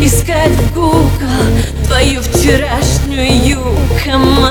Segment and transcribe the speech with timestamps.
[0.00, 1.08] искать в Google
[1.84, 3.60] Твою вчерашнюю
[4.04, 4.49] Камасутру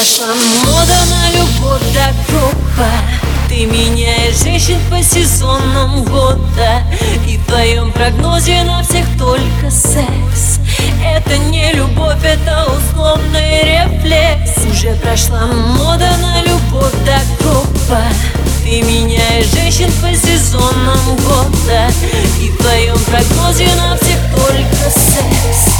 [0.00, 0.28] Прошла
[0.64, 2.88] мода на любовь до гроба
[3.50, 6.84] Ты меняешь женщин по сезонам года.
[7.28, 10.58] И в твоем прогнозе на всех только секс.
[11.04, 14.64] Это не любовь, это условный рефлекс.
[14.72, 18.02] Уже прошла мода на любовь до гроба
[18.64, 21.92] Ты меняешь женщин по сезонам года.
[22.40, 25.74] И в твоем прогнозе на всех только секс.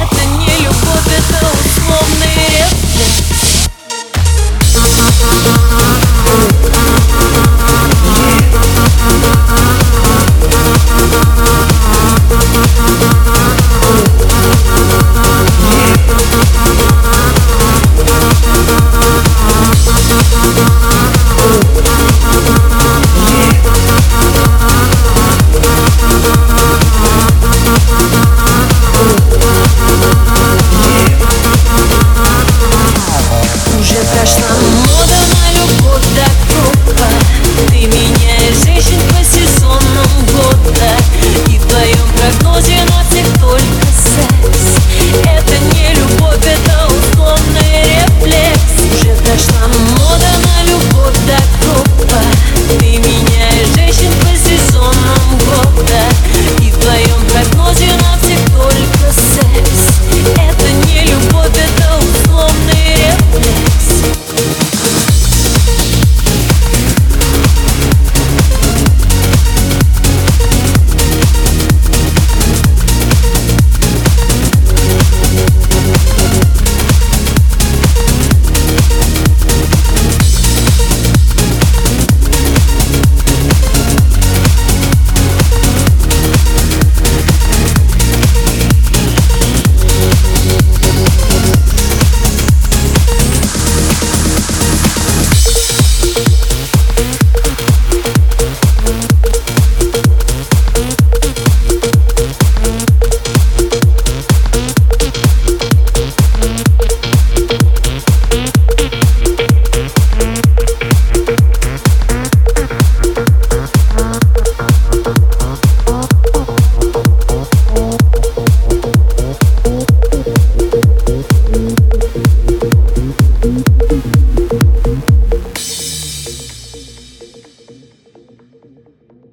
[0.00, 2.63] Это не любовь, это условный рефлекс.